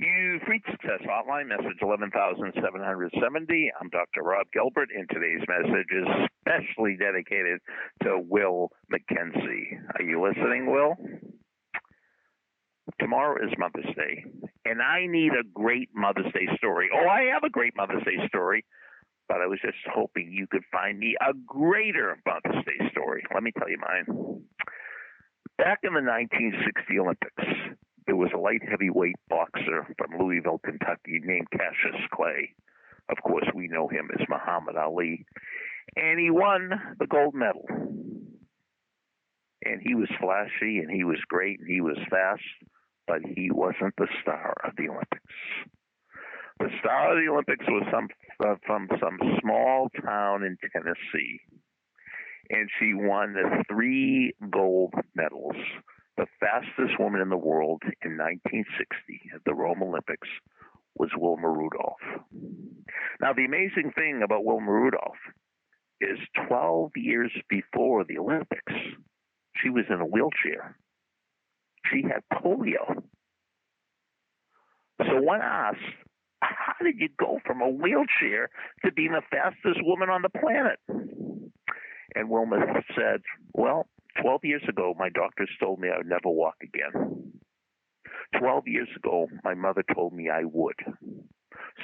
You 0.00 0.40
free 0.46 0.62
success 0.70 1.04
hotline 1.04 1.48
message 1.48 1.76
11770. 1.82 3.70
I'm 3.78 3.90
Dr. 3.90 4.22
Rob 4.22 4.46
Gilbert, 4.50 4.88
and 4.96 5.06
today's 5.10 5.44
message 5.46 5.92
is 5.92 6.08
specially 6.40 6.96
dedicated 6.96 7.60
to 8.04 8.18
Will 8.18 8.70
McKenzie. 8.90 9.76
Are 9.94 10.02
you 10.02 10.22
listening, 10.26 10.72
Will? 10.72 10.96
Tomorrow 12.98 13.44
is 13.44 13.52
Mother's 13.58 13.94
Day, 13.94 14.24
and 14.64 14.80
I 14.80 15.06
need 15.06 15.32
a 15.32 15.44
great 15.52 15.90
Mother's 15.94 16.32
Day 16.32 16.48
story. 16.56 16.88
Oh, 16.94 17.06
I 17.06 17.24
have 17.34 17.44
a 17.44 17.50
great 17.50 17.76
Mother's 17.76 18.04
Day 18.04 18.26
story, 18.26 18.64
but 19.28 19.42
I 19.42 19.46
was 19.48 19.58
just 19.60 19.76
hoping 19.92 20.32
you 20.32 20.46
could 20.50 20.64
find 20.72 20.98
me 20.98 21.14
a 21.20 21.34
greater 21.46 22.16
Mother's 22.24 22.64
Day 22.64 22.88
story. 22.90 23.22
Let 23.34 23.42
me 23.42 23.52
tell 23.52 23.68
you 23.68 23.76
mine. 23.76 24.40
Back 25.58 25.80
in 25.82 25.92
the 25.92 26.00
1960 26.00 26.98
Olympics, 26.98 27.44
there 28.10 28.16
was 28.16 28.32
a 28.34 28.38
light 28.38 28.60
heavyweight 28.68 29.14
boxer 29.28 29.86
from 29.96 30.18
Louisville, 30.18 30.58
Kentucky 30.64 31.20
named 31.22 31.46
Cassius 31.52 32.02
Clay. 32.12 32.52
Of 33.08 33.22
course, 33.22 33.46
we 33.54 33.68
know 33.68 33.86
him 33.86 34.10
as 34.12 34.26
Muhammad 34.28 34.74
Ali. 34.74 35.24
And 35.94 36.18
he 36.18 36.28
won 36.28 36.72
the 36.98 37.06
gold 37.06 37.36
medal. 37.36 37.66
And 39.64 39.80
he 39.80 39.94
was 39.94 40.08
flashy 40.20 40.78
and 40.78 40.90
he 40.90 41.04
was 41.04 41.20
great 41.28 41.60
and 41.60 41.68
he 41.68 41.80
was 41.80 41.98
fast, 42.10 42.42
but 43.06 43.20
he 43.24 43.52
wasn't 43.52 43.94
the 43.96 44.08
star 44.20 44.56
of 44.64 44.74
the 44.76 44.88
Olympics. 44.88 45.34
The 46.58 46.70
star 46.80 47.12
of 47.12 47.24
the 47.24 47.30
Olympics 47.30 47.64
was 47.68 47.84
some 47.92 48.08
uh, 48.44 48.56
from 48.66 48.88
some 49.00 49.20
small 49.40 49.88
town 50.04 50.42
in 50.42 50.58
Tennessee. 50.72 51.42
And 52.50 52.68
she 52.80 52.92
won 52.92 53.34
the 53.34 53.62
three 53.68 54.34
gold 54.50 54.94
medals 55.14 55.54
the 56.20 56.26
fastest 56.38 57.00
woman 57.00 57.22
in 57.22 57.30
the 57.30 57.36
world 57.36 57.80
in 58.04 58.18
1960 58.18 59.30
at 59.34 59.40
the 59.46 59.54
Rome 59.54 59.82
Olympics 59.82 60.28
was 60.94 61.08
Wilma 61.16 61.48
Rudolph. 61.48 62.04
Now, 63.22 63.32
the 63.32 63.46
amazing 63.46 63.92
thing 63.94 64.20
about 64.22 64.44
Wilma 64.44 64.70
Rudolph 64.70 65.16
is 65.98 66.18
12 66.46 66.90
years 66.96 67.32
before 67.48 68.04
the 68.04 68.18
Olympics, 68.18 68.74
she 69.56 69.70
was 69.70 69.84
in 69.88 70.00
a 70.00 70.04
wheelchair. 70.04 70.76
She 71.90 72.02
had 72.02 72.20
polio. 72.30 73.02
So 74.98 75.22
one 75.22 75.40
asked, 75.40 75.78
how 76.42 76.74
did 76.82 76.96
you 76.98 77.08
go 77.18 77.38
from 77.46 77.62
a 77.62 77.68
wheelchair 77.70 78.50
to 78.84 78.92
being 78.92 79.12
the 79.12 79.22
fastest 79.30 79.80
woman 79.82 80.10
on 80.10 80.20
the 80.20 80.28
planet? 80.28 80.78
And 82.14 82.28
Wilma 82.28 82.58
said, 82.94 83.22
well, 83.54 83.86
12 84.30 84.44
years 84.44 84.62
ago, 84.68 84.94
my 84.96 85.08
doctors 85.08 85.50
told 85.58 85.80
me 85.80 85.88
I 85.92 85.96
would 85.98 86.06
never 86.06 86.28
walk 86.28 86.54
again. 86.62 87.32
12 88.38 88.68
years 88.68 88.88
ago, 88.96 89.26
my 89.42 89.54
mother 89.54 89.82
told 89.92 90.12
me 90.12 90.30
I 90.30 90.44
would. 90.44 90.76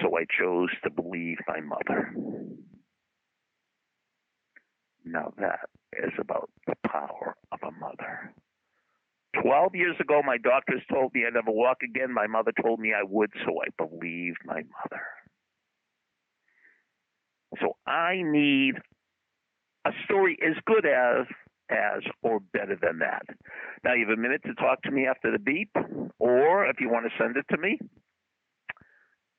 So 0.00 0.16
I 0.16 0.26
chose 0.38 0.68
to 0.84 0.90
believe 0.90 1.38
my 1.48 1.58
mother. 1.60 2.14
Now 5.04 5.32
that 5.38 5.68
is 5.92 6.12
about 6.20 6.48
the 6.68 6.76
power 6.86 7.34
of 7.50 7.58
a 7.64 7.72
mother. 7.80 8.32
12 9.42 9.74
years 9.74 9.96
ago, 10.00 10.22
my 10.24 10.38
doctors 10.38 10.82
told 10.88 11.14
me 11.14 11.24
I'd 11.26 11.34
never 11.34 11.50
walk 11.50 11.78
again. 11.82 12.14
My 12.14 12.28
mother 12.28 12.52
told 12.62 12.78
me 12.78 12.92
I 12.92 13.02
would, 13.02 13.30
so 13.44 13.58
I 13.60 13.70
believed 13.76 14.38
my 14.44 14.62
mother. 14.62 15.02
So 17.60 17.76
I 17.88 18.22
need 18.22 18.74
a 19.84 19.90
story 20.04 20.38
as 20.46 20.54
good 20.64 20.86
as 20.86 21.26
as 21.70 22.02
or 22.22 22.40
better 22.40 22.76
than 22.80 22.98
that. 22.98 23.22
Now 23.84 23.94
you 23.94 24.06
have 24.08 24.18
a 24.18 24.20
minute 24.20 24.42
to 24.44 24.54
talk 24.54 24.82
to 24.82 24.90
me 24.90 25.06
after 25.06 25.30
the 25.30 25.38
beep, 25.38 25.70
or 26.18 26.66
if 26.66 26.76
you 26.80 26.88
want 26.88 27.06
to 27.06 27.22
send 27.22 27.36
it 27.36 27.46
to 27.50 27.58
me, 27.58 27.78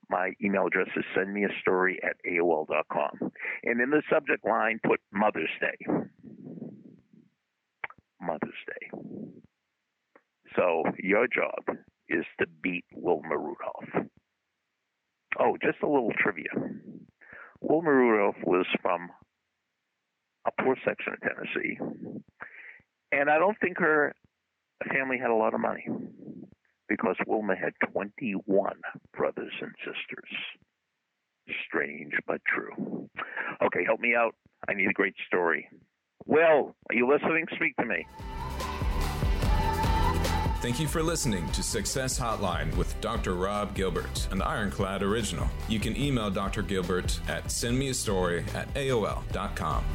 my 0.10 0.32
email 0.44 0.68
address 0.68 0.88
is 0.96 1.04
send 1.16 1.34
me 1.34 1.44
a 1.44 1.60
story 1.62 2.00
at 2.04 2.16
AOL.com. 2.30 3.32
And 3.64 3.82
in 3.82 3.90
the 3.90 4.02
subject 4.10 4.46
line, 4.46 4.80
put 4.86 5.02
Mother's 5.12 5.50
Day. 5.60 5.94
Mother's 8.22 8.64
Day. 8.68 9.00
So 10.56 10.84
your 11.00 11.28
job 11.28 11.78
is 12.10 12.26
to 12.40 12.48
beat 12.64 12.86
Wilma 12.94 13.38
Rudolph. 13.38 14.10
Oh, 15.40 15.58
just 15.62 15.78
a 15.84 15.88
little 15.88 16.14
trivia. 16.18 16.50
Wilma 17.60 17.92
Rudolph 17.92 18.38
was 18.44 18.66
from 18.82 19.10
poor 20.64 20.76
section 20.86 21.14
of 21.14 21.20
Tennessee. 21.22 21.78
And 23.12 23.30
I 23.30 23.38
don't 23.40 23.58
think 23.60 23.78
her 23.80 24.14
family 24.94 25.18
had 25.18 25.30
a 25.30 25.36
lot 25.36 25.54
of 25.54 25.60
money 25.60 25.88
because 26.90 27.16
Wilma 27.26 27.56
had 27.56 27.74
21 27.92 28.74
brothers 29.16 29.54
and 29.62 29.72
sisters. 29.80 30.30
Strange 31.66 32.14
but 32.26 32.42
true. 32.46 33.10
Okay, 33.64 33.84
help 33.86 34.00
me 34.00 34.16
out. 34.16 34.36
I 34.68 34.74
need 34.74 34.90
a 34.90 34.94
great 34.94 35.16
story. 35.28 35.70
Will, 36.26 36.76
are 36.90 36.96
you 36.96 37.08
listening? 37.10 37.46
Speak 37.56 37.76
to 37.78 37.86
me. 37.86 38.06
Thank 40.60 40.80
you 40.80 40.88
for 40.88 41.04
listening 41.04 41.50
to 41.52 41.62
Success 41.62 42.20
Hotline 42.20 42.76
with 42.76 43.00
Dr. 43.00 43.36
Rob 43.36 43.76
Gilbert, 43.76 44.28
an 44.32 44.42
Ironclad 44.42 45.04
original. 45.04 45.48
You 45.70 45.80
can 45.80 45.96
email 45.96 46.32
Dr. 46.32 46.64
Gilbert 46.64 47.20
at 47.28 47.46
sendmeastory 47.46 48.44
at 48.56 48.74
AOL.com. 48.74 49.86